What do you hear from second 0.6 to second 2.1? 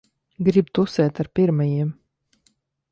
tusēt ar pirmajiem.